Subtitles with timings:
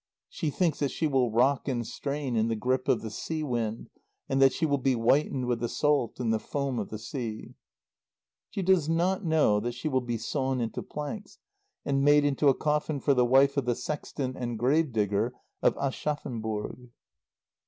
[0.29, 3.91] She thinks that she will rock and strain in the grip of the sea wind,
[4.27, 7.53] and that she will be whitened with the salt and the foam of the sea.
[8.49, 11.37] She does not know that she will be sawn into planks
[11.85, 15.75] and made into a coffin for the wife of the sexton and grave digger of
[15.77, 16.89] Aschaffenburg.